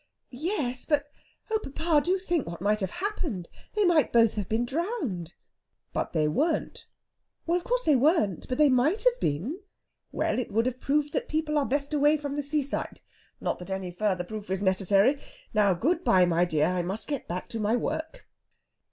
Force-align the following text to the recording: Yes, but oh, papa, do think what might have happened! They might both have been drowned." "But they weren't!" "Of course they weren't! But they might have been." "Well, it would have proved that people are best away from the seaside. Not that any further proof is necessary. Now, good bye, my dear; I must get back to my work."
Yes, 0.31 0.83
but 0.85 1.11
oh, 1.51 1.59
papa, 1.59 2.01
do 2.03 2.17
think 2.17 2.47
what 2.47 2.59
might 2.59 2.79
have 2.79 2.89
happened! 2.89 3.47
They 3.75 3.85
might 3.85 4.11
both 4.11 4.33
have 4.33 4.49
been 4.49 4.65
drowned." 4.65 5.35
"But 5.93 6.11
they 6.11 6.27
weren't!" 6.27 6.87
"Of 7.47 7.63
course 7.63 7.83
they 7.83 7.95
weren't! 7.95 8.47
But 8.49 8.57
they 8.57 8.67
might 8.71 9.03
have 9.03 9.19
been." 9.19 9.59
"Well, 10.11 10.39
it 10.39 10.51
would 10.51 10.65
have 10.65 10.79
proved 10.79 11.13
that 11.13 11.27
people 11.29 11.55
are 11.55 11.67
best 11.67 11.93
away 11.93 12.17
from 12.17 12.35
the 12.35 12.41
seaside. 12.41 13.01
Not 13.39 13.59
that 13.59 13.69
any 13.69 13.91
further 13.91 14.23
proof 14.23 14.49
is 14.49 14.63
necessary. 14.63 15.19
Now, 15.53 15.75
good 15.75 16.03
bye, 16.03 16.25
my 16.25 16.45
dear; 16.45 16.65
I 16.65 16.81
must 16.81 17.07
get 17.07 17.27
back 17.27 17.47
to 17.49 17.59
my 17.59 17.75
work." 17.75 18.25